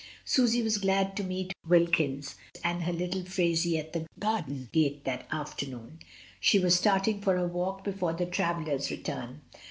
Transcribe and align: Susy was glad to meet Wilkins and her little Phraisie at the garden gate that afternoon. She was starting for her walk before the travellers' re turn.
Susy 0.25 0.63
was 0.63 0.79
glad 0.79 1.15
to 1.15 1.23
meet 1.23 1.53
Wilkins 1.67 2.33
and 2.63 2.85
her 2.85 2.91
little 2.91 3.21
Phraisie 3.21 3.77
at 3.77 3.93
the 3.93 4.07
garden 4.17 4.67
gate 4.71 5.03
that 5.03 5.27
afternoon. 5.31 5.99
She 6.39 6.57
was 6.57 6.75
starting 6.75 7.21
for 7.21 7.37
her 7.37 7.47
walk 7.47 7.83
before 7.83 8.13
the 8.13 8.25
travellers' 8.25 8.89
re 8.89 8.97
turn. 8.97 9.41